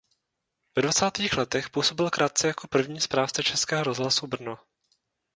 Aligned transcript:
Ve 0.75 0.81
dvacátých 0.81 1.37
letech 1.37 1.69
působil 1.69 2.09
krátce 2.09 2.47
jako 2.47 2.67
první 2.67 3.01
správce 3.01 3.43
Českého 3.43 3.83
rozhlasu 3.83 4.27
Brno. 4.27 4.57